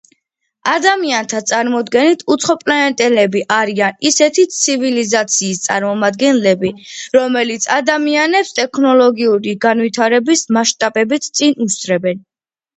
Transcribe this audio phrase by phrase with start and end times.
[0.69, 6.71] ადამიანთა წარმოდგენით უცხოპლანეტელები არიან ისეთი ცივილიზაციის წარმომადგენლები,
[7.19, 12.21] რომელიც ადამიანებს ტექნოლოგიური განვითარების მასშტაბებით წინ უსწრებს.